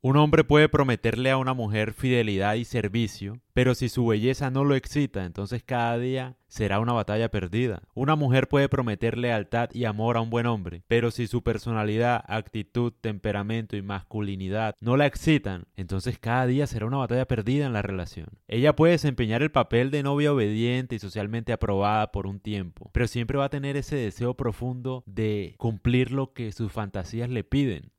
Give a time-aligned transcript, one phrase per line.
[0.00, 4.62] Un hombre puede prometerle a una mujer fidelidad y servicio, pero si su belleza no
[4.62, 7.82] lo excita, entonces cada día será una batalla perdida.
[7.94, 12.24] Una mujer puede prometer lealtad y amor a un buen hombre, pero si su personalidad,
[12.28, 17.72] actitud, temperamento y masculinidad no la excitan, entonces cada día será una batalla perdida en
[17.72, 18.28] la relación.
[18.46, 23.08] Ella puede desempeñar el papel de novia obediente y socialmente aprobada por un tiempo, pero
[23.08, 27.90] siempre va a tener ese deseo profundo de cumplir lo que sus fantasías le piden.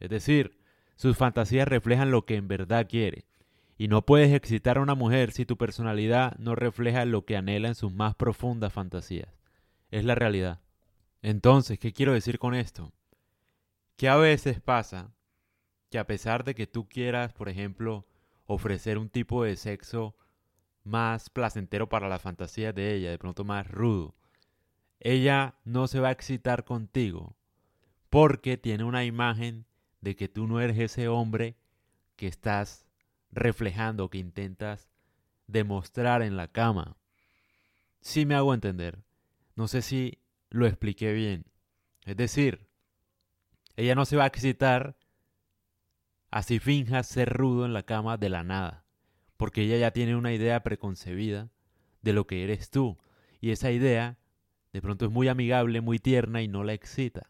[0.00, 0.65] Es decir,
[0.96, 3.26] sus fantasías reflejan lo que en verdad quiere.
[3.78, 7.68] Y no puedes excitar a una mujer si tu personalidad no refleja lo que anhela
[7.68, 9.28] en sus más profundas fantasías.
[9.90, 10.60] Es la realidad.
[11.20, 12.92] Entonces, ¿qué quiero decir con esto?
[13.96, 15.12] Que a veces pasa
[15.90, 18.06] que a pesar de que tú quieras, por ejemplo,
[18.46, 20.16] ofrecer un tipo de sexo
[20.82, 24.14] más placentero para las fantasías de ella, de pronto más rudo,
[25.00, 27.36] ella no se va a excitar contigo
[28.08, 29.65] porque tiene una imagen
[30.06, 31.56] de que tú no eres ese hombre
[32.14, 32.86] que estás
[33.32, 34.88] reflejando, que intentas
[35.48, 36.96] demostrar en la cama.
[38.02, 39.02] Sí me hago entender.
[39.56, 41.46] No sé si lo expliqué bien.
[42.04, 42.68] Es decir,
[43.74, 44.96] ella no se va a excitar
[46.30, 48.84] así finjas ser rudo en la cama de la nada,
[49.36, 51.50] porque ella ya tiene una idea preconcebida
[52.02, 52.96] de lo que eres tú,
[53.40, 54.18] y esa idea
[54.72, 57.28] de pronto es muy amigable, muy tierna y no la excita.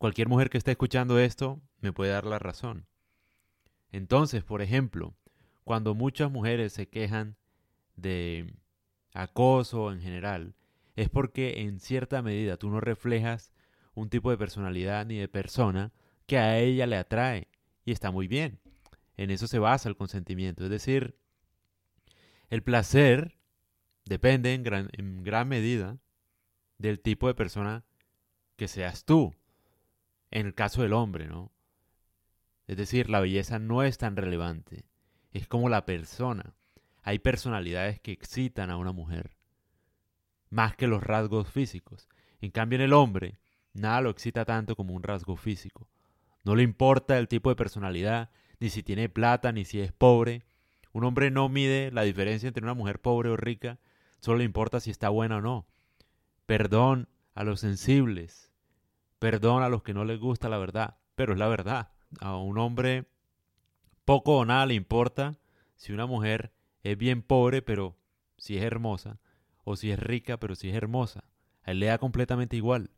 [0.00, 2.86] Cualquier mujer que esté escuchando esto me puede dar la razón.
[3.92, 5.14] Entonces, por ejemplo,
[5.62, 7.36] cuando muchas mujeres se quejan
[7.96, 8.54] de
[9.12, 10.54] acoso en general,
[10.96, 13.52] es porque en cierta medida tú no reflejas
[13.92, 15.92] un tipo de personalidad ni de persona
[16.24, 17.48] que a ella le atrae.
[17.84, 18.58] Y está muy bien.
[19.18, 20.64] En eso se basa el consentimiento.
[20.64, 21.14] Es decir,
[22.48, 23.36] el placer
[24.06, 25.98] depende en gran, en gran medida
[26.78, 27.84] del tipo de persona
[28.56, 29.34] que seas tú
[30.30, 31.50] en el caso del hombre, ¿no?
[32.66, 34.84] Es decir, la belleza no es tan relevante,
[35.32, 36.54] es como la persona.
[37.02, 39.36] Hay personalidades que excitan a una mujer,
[40.50, 42.08] más que los rasgos físicos.
[42.40, 43.38] En cambio, en el hombre,
[43.72, 45.88] nada lo excita tanto como un rasgo físico.
[46.44, 48.30] No le importa el tipo de personalidad,
[48.60, 50.44] ni si tiene plata, ni si es pobre.
[50.92, 53.78] Un hombre no mide la diferencia entre una mujer pobre o rica,
[54.20, 55.66] solo le importa si está buena o no.
[56.46, 58.49] Perdón a los sensibles,
[59.20, 61.92] Perdón a los que no les gusta la verdad, pero es la verdad.
[62.20, 63.06] A un hombre
[64.06, 65.38] poco o nada le importa
[65.76, 67.98] si una mujer es bien pobre, pero
[68.38, 69.20] si es hermosa,
[69.62, 71.24] o si es rica, pero si es hermosa.
[71.62, 72.90] A él le da completamente igual.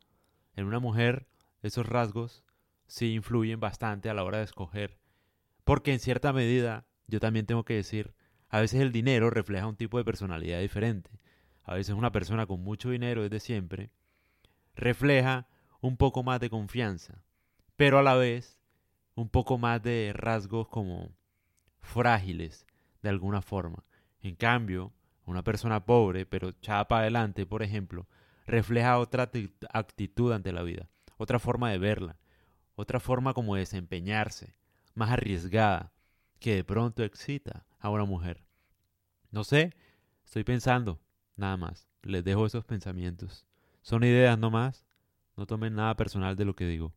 [0.55, 1.27] En una mujer,
[1.61, 2.45] esos rasgos
[2.87, 4.97] sí influyen bastante a la hora de escoger.
[5.65, 8.13] Porque en cierta medida, yo también tengo que decir,
[8.47, 11.11] a veces el dinero refleja un tipo de personalidad diferente.
[11.63, 13.91] A veces una persona con mucho dinero desde siempre
[14.73, 15.47] refleja
[15.83, 17.21] un poco más de confianza,
[17.75, 18.57] pero a la vez
[19.15, 21.11] un poco más de rasgos como
[21.81, 22.65] frágiles
[23.01, 23.83] de alguna forma.
[24.21, 24.93] En cambio,
[25.25, 28.07] una persona pobre, pero echada para adelante, por ejemplo,
[28.45, 29.29] refleja otra
[29.73, 32.17] actitud ante la vida, otra forma de verla,
[32.75, 34.55] otra forma como de desempeñarse,
[34.93, 35.91] más arriesgada,
[36.39, 38.45] que de pronto excita a una mujer.
[39.31, 39.75] No sé,
[40.23, 41.01] estoy pensando,
[41.35, 43.45] nada más, les dejo esos pensamientos.
[43.81, 44.85] Son ideas no más,
[45.35, 46.93] no tomen nada personal de lo que digo.